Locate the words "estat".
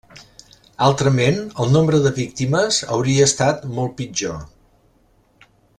3.33-3.69